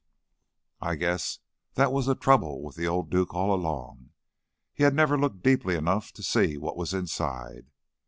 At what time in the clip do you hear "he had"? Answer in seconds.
4.73-4.95